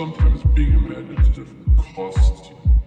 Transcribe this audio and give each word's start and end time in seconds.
Sometimes 0.00 0.42
being 0.54 0.72
imaginative 0.72 1.52
costs 1.76 2.48
you. 2.48 2.79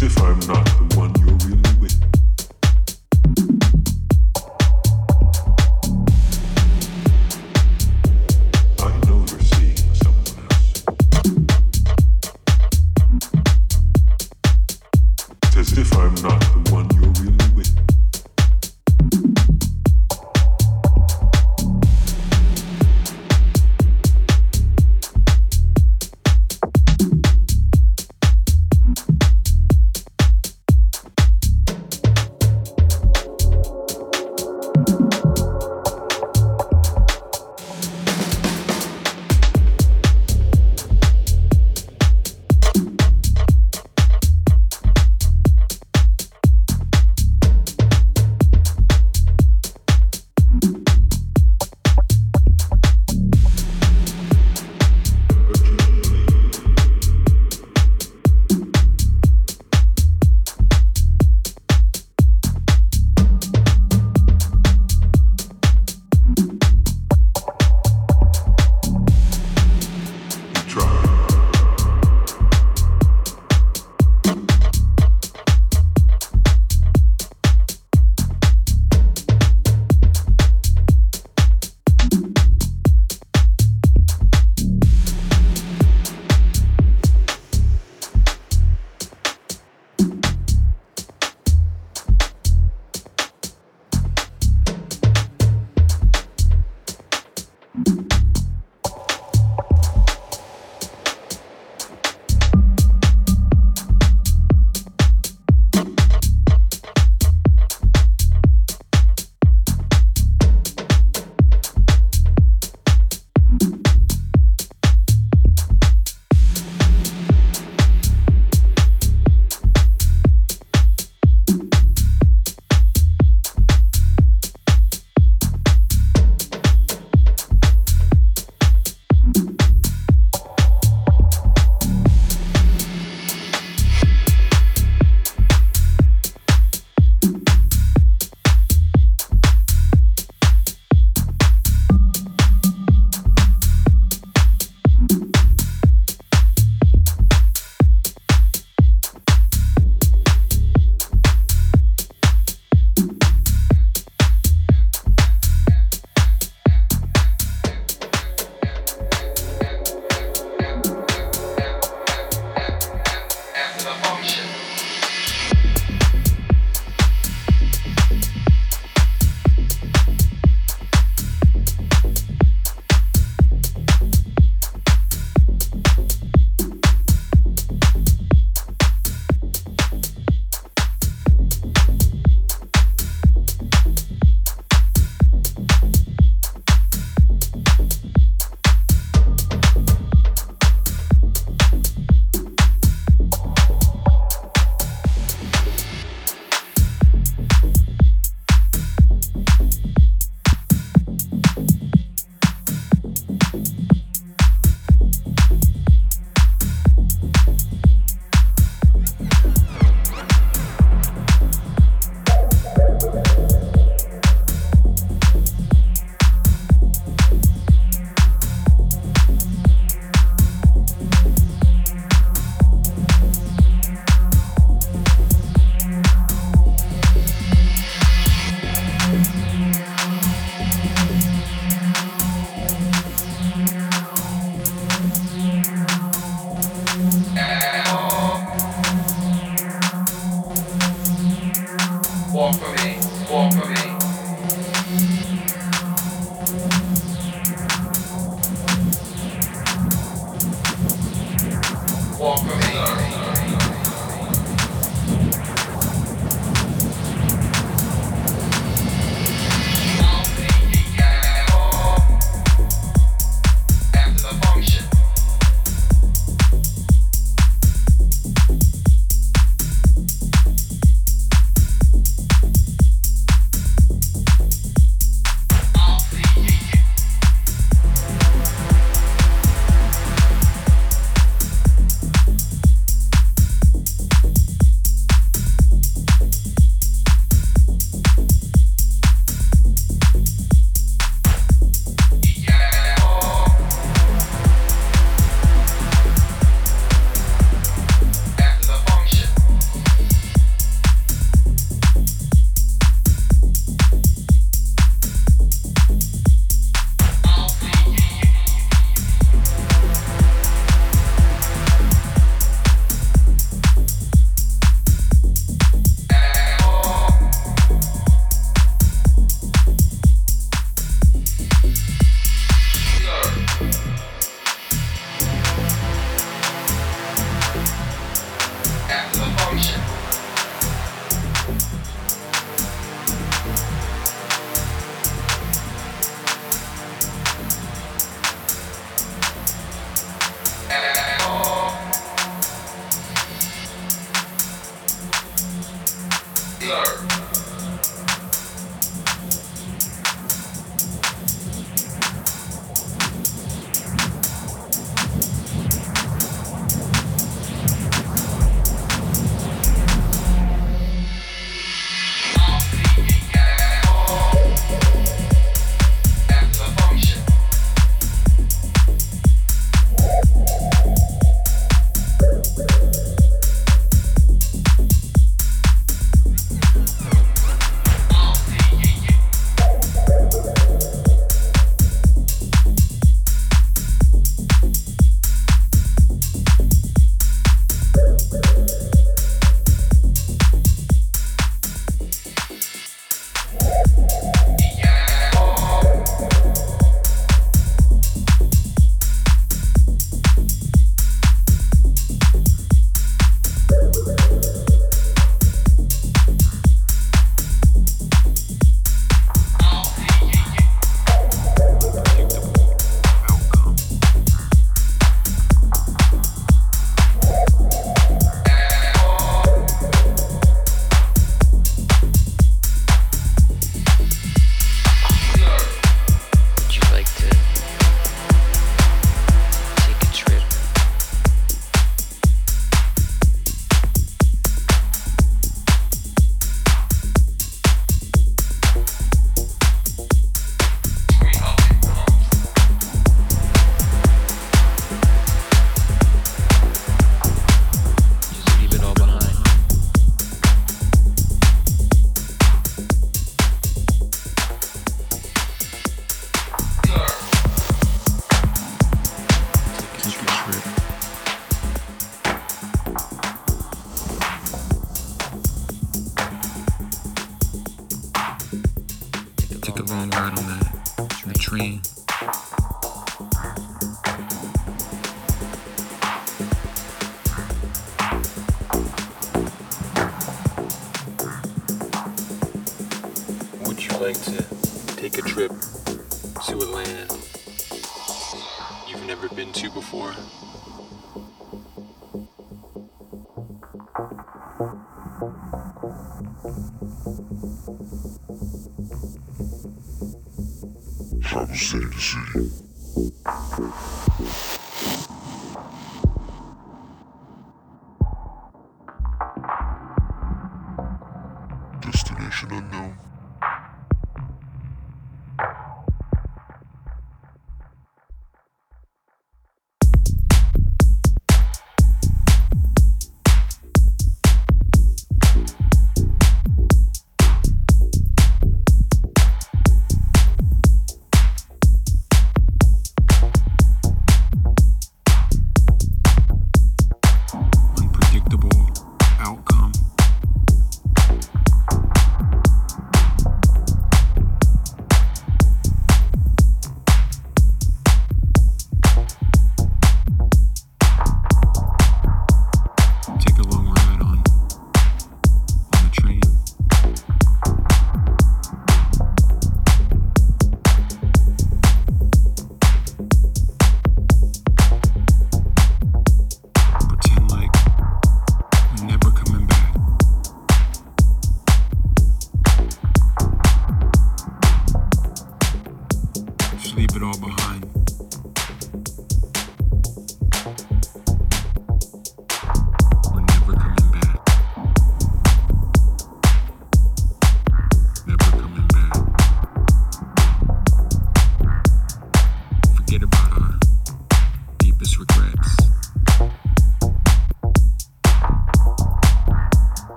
Walk 0.00 0.40
the 0.46 0.96
me. 0.96 1.19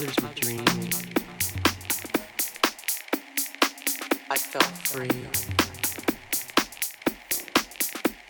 Others 0.00 0.16
were 0.22 0.28
dreaming. 0.36 0.92
I 4.30 4.36
felt 4.36 4.62
free. 4.86 5.10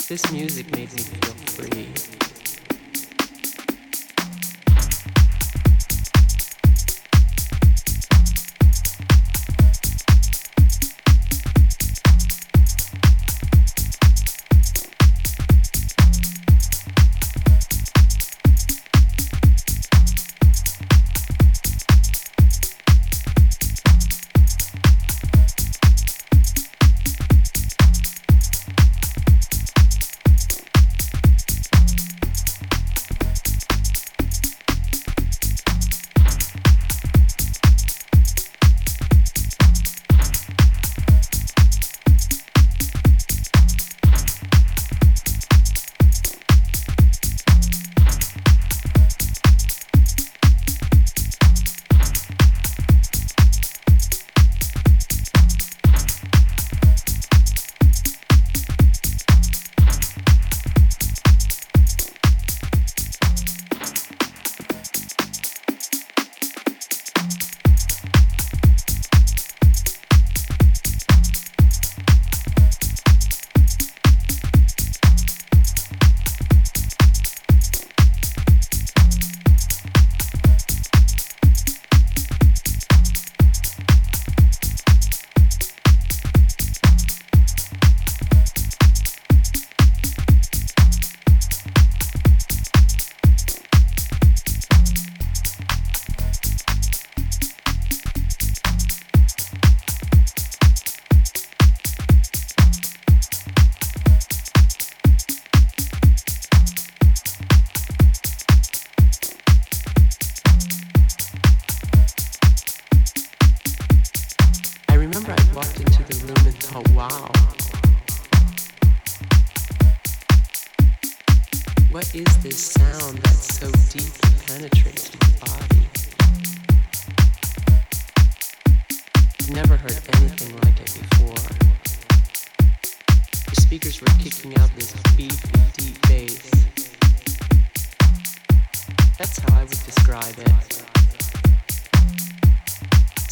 This 0.09 0.33
music 0.33 0.71
made 0.75 0.91
me 0.95 1.03
feel 1.03 1.35
free. 1.53 2.18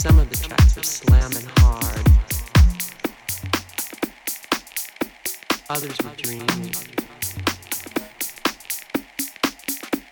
some 0.07 0.21
of 0.21 0.31
the 0.31 0.37
tracks 0.37 0.77
were 0.77 0.83
slamming 0.85 1.49
hard. 1.57 2.07
Others 5.69 5.99
were 6.05 6.14
dreamy. 6.16 6.71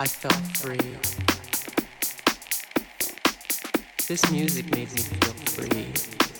I 0.01 0.07
felt 0.09 0.45
free. 0.57 0.97
This 4.09 4.29
music 4.33 4.69
made 4.73 4.91
me 4.91 5.03
feel 5.03 5.35
free. 5.55 6.34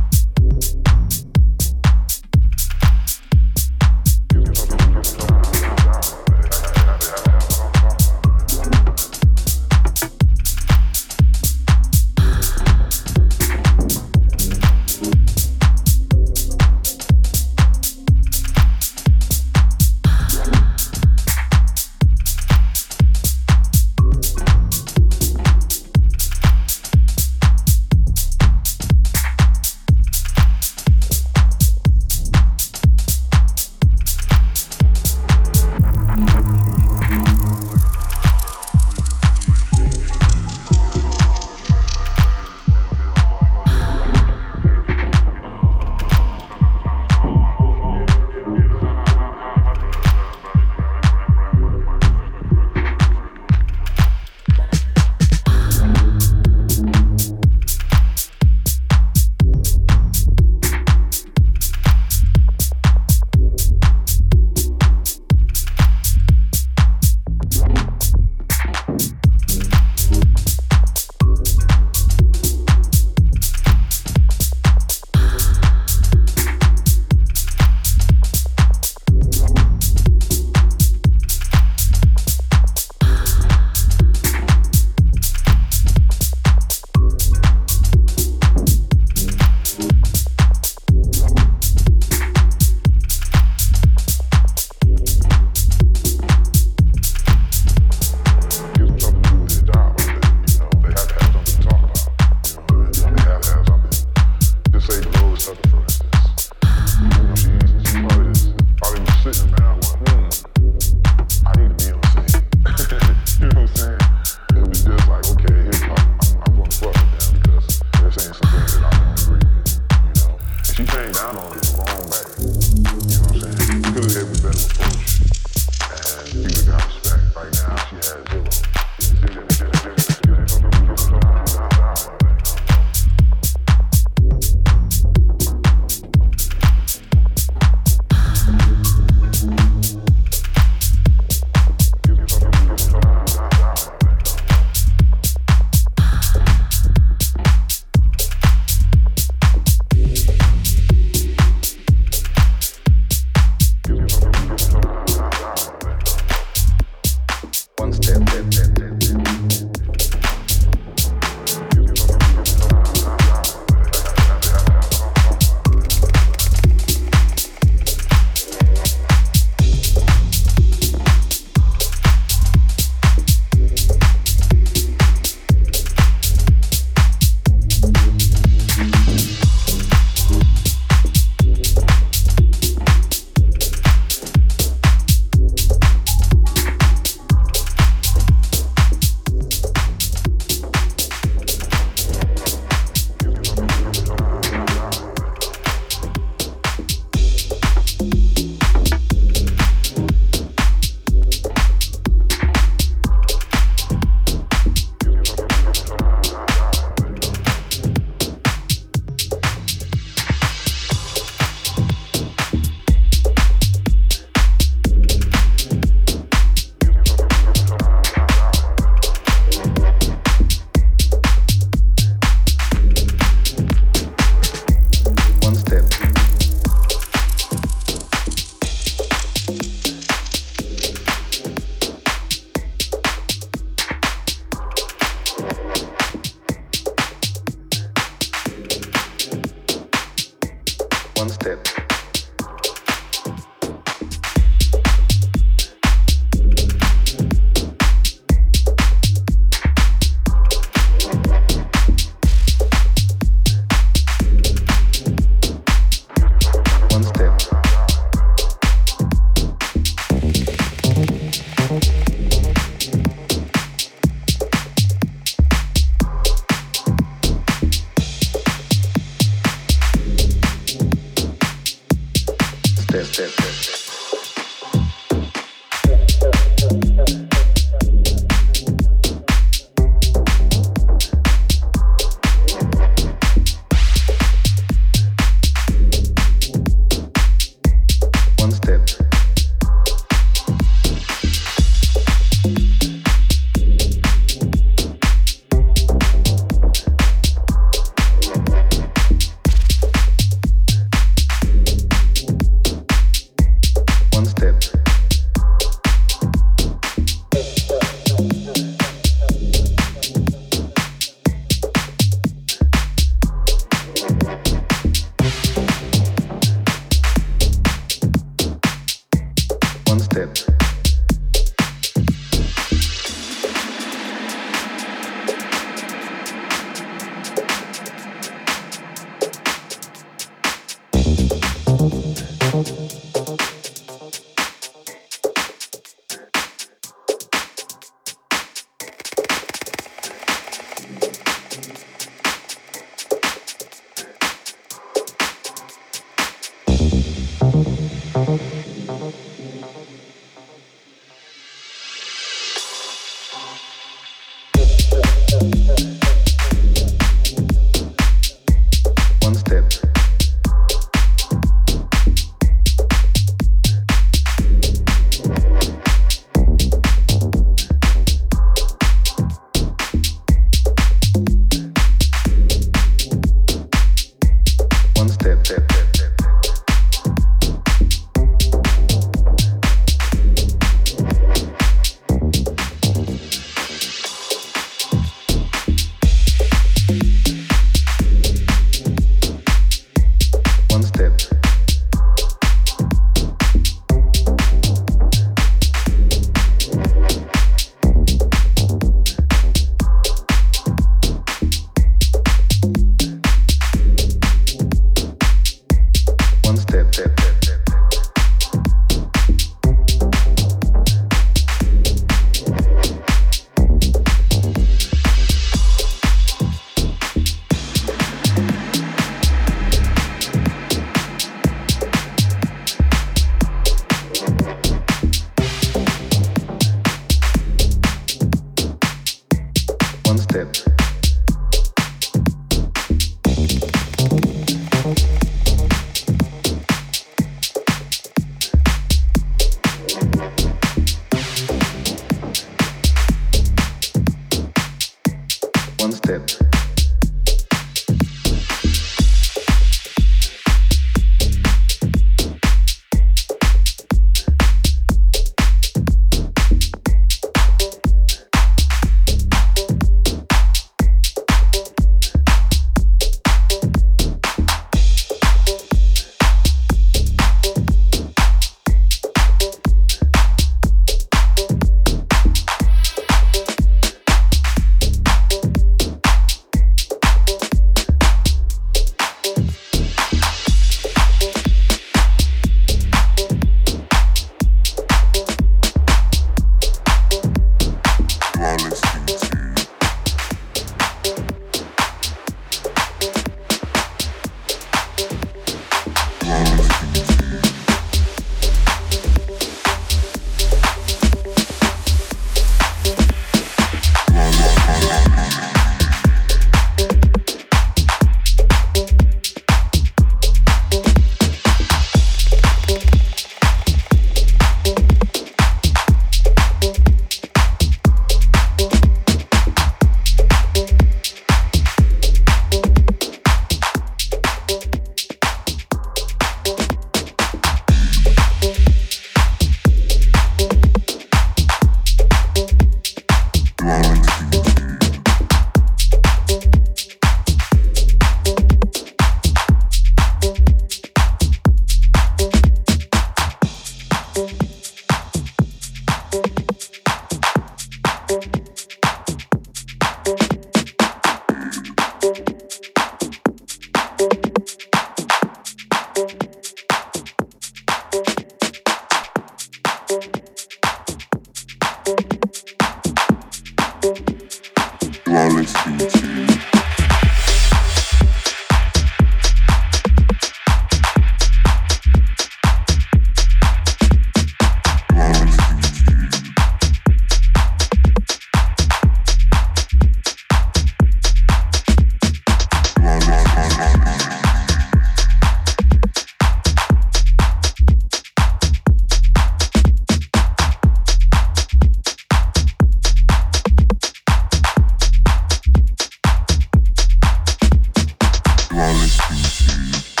You 598.51 598.59
are 598.59 598.73
listening 598.73 599.95
to 599.95 600.00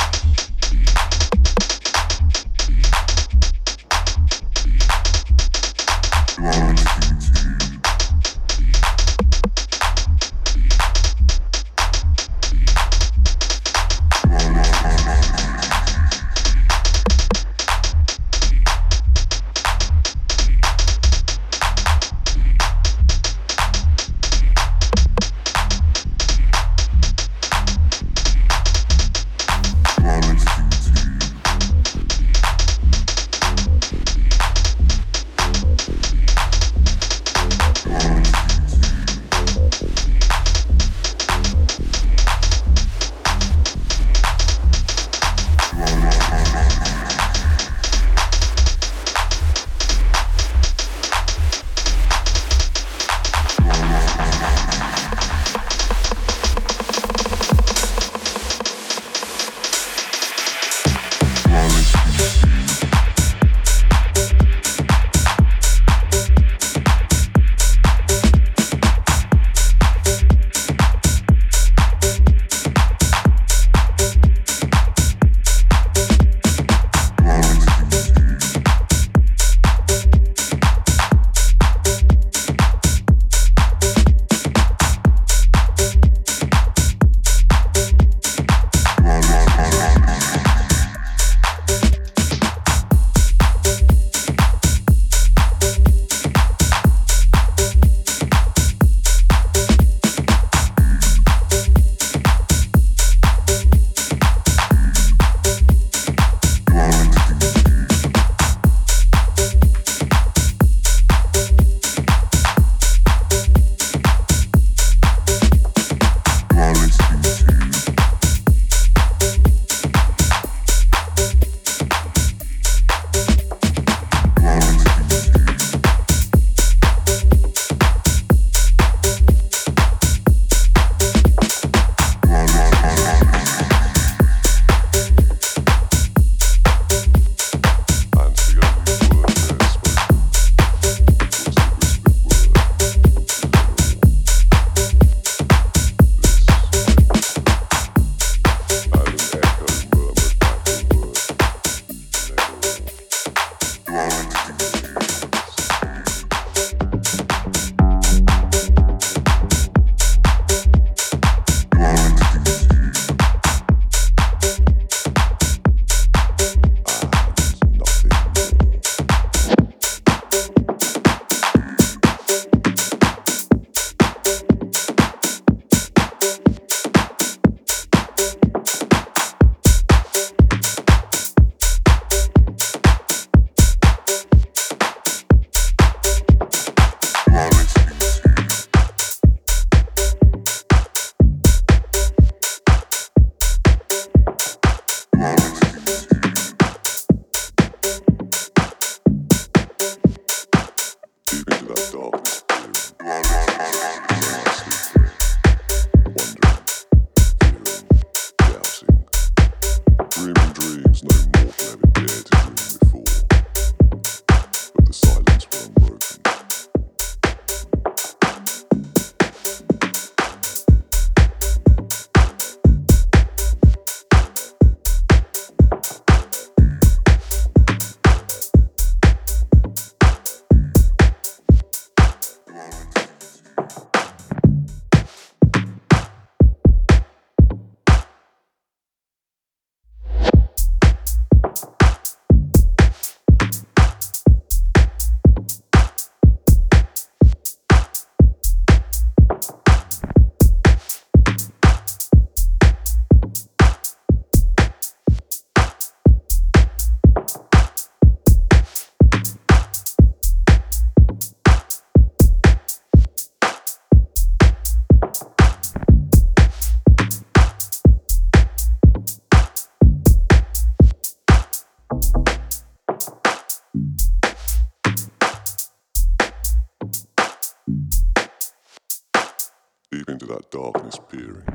into 280.11 280.25
that 280.25 280.51
darkness 280.51 280.99
peering. 281.09 281.45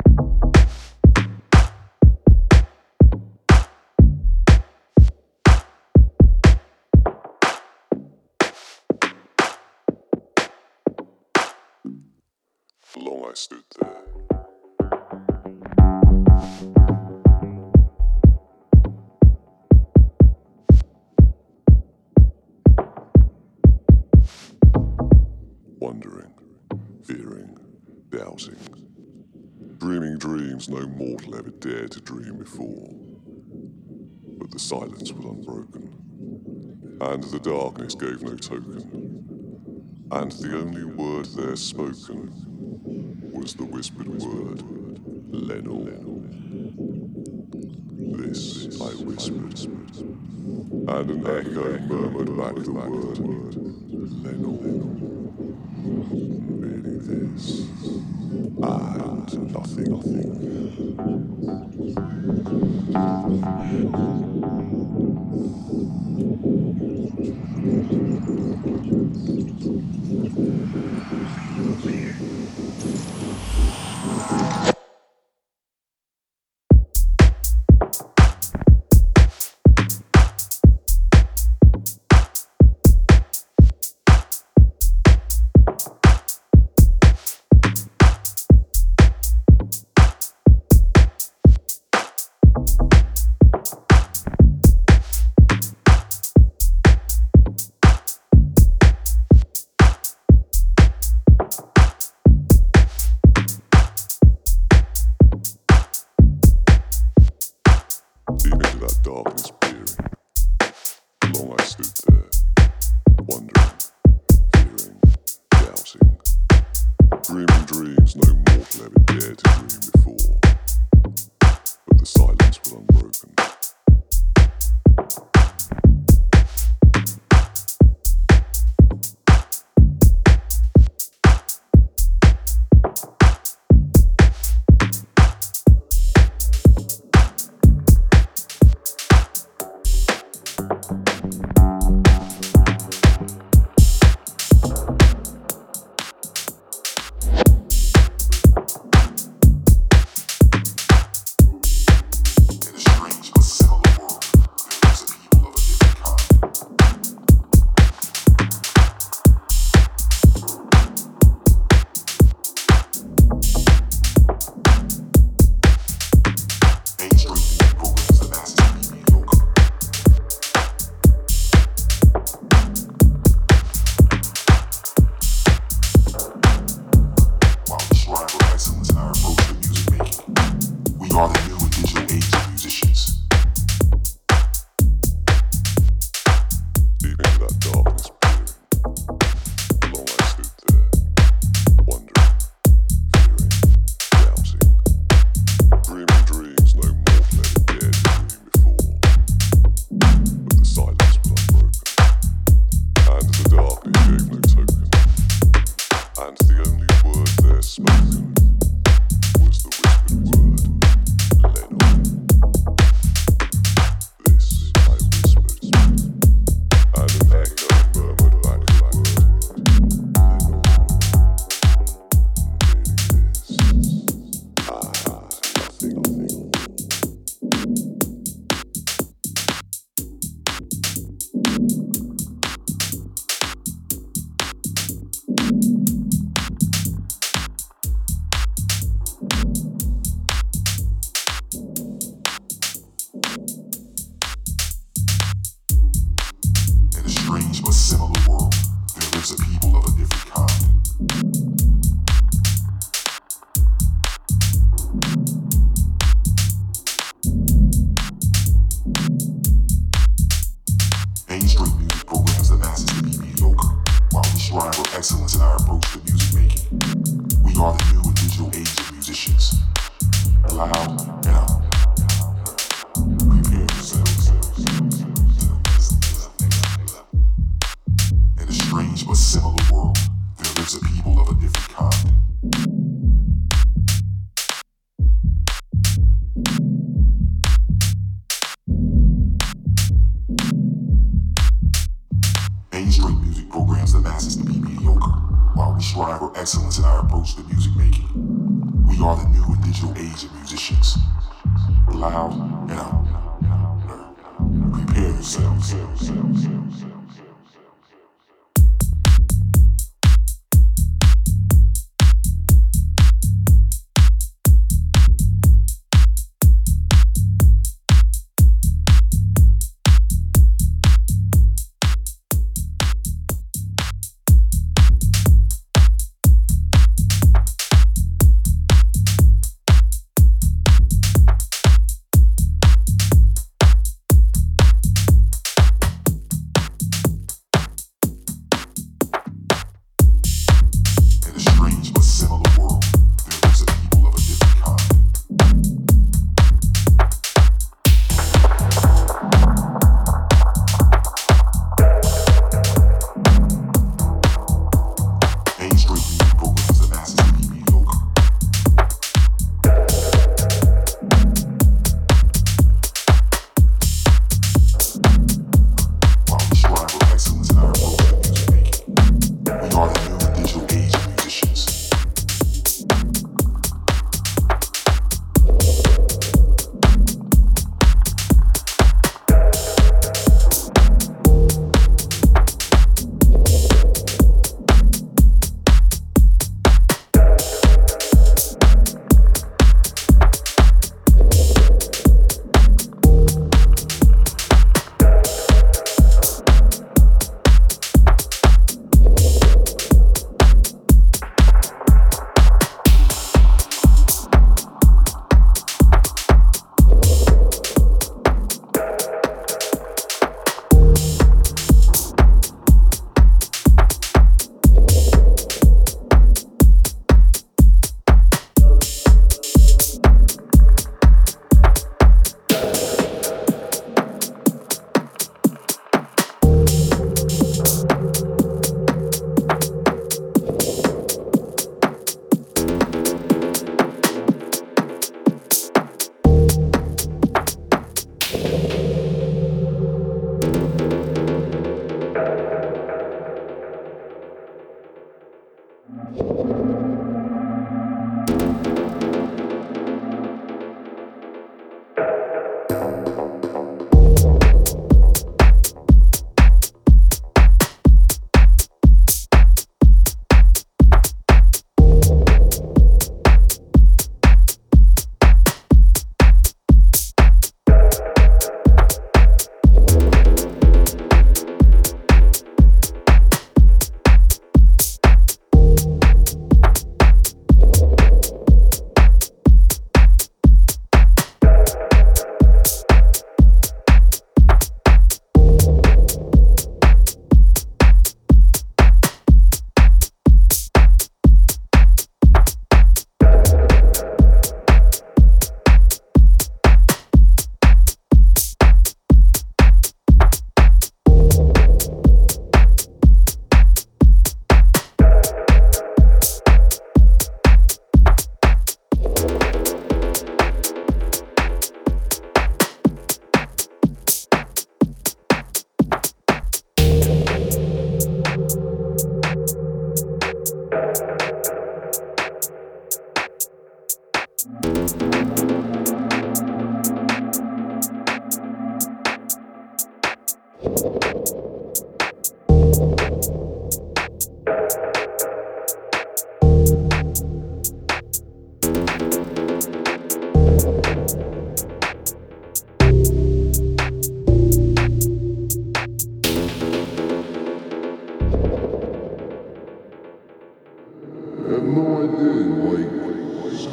Long 12.96 13.26
I 13.30 13.34
stood 13.34 13.62
there. 13.78 13.95
as 30.66 30.70
no 30.70 30.86
mortal 30.86 31.36
ever 31.36 31.50
dared 31.50 31.92
to 31.92 32.00
dream 32.00 32.38
before. 32.38 32.88
But 34.38 34.50
the 34.50 34.58
silence 34.58 35.12
was 35.12 35.24
unbroken, 35.24 36.98
and 37.00 37.22
the 37.24 37.38
darkness 37.38 37.94
gave 37.94 38.22
no 38.22 38.34
token, 38.36 40.08
and 40.10 40.32
the 40.32 40.58
only 40.58 40.84
word 40.84 41.26
there 41.36 41.56
spoken 41.56 42.32
was 43.32 43.54
the 43.54 43.64
whispered 43.64 44.08
word, 44.08 44.62
Lenore. 45.30 46.00
This 48.16 48.80
I 48.80 48.90
whispered, 49.04 49.58
and 50.88 51.10
an 51.10 51.26
echo 51.26 51.78
murmured 51.80 52.36
back 52.36 52.54
the 52.64 52.72
word, 52.72 53.18
Lenore. 54.24 54.96
Meaning 56.58 57.34
this 57.34 58.15
and 58.36 59.88
nothing. 63.92 64.25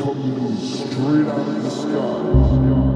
coming. 0.03 0.57
Straight 0.57 1.27
out 1.27 1.47
of 1.47 1.63
the 1.63 1.69
sky. 1.69 2.92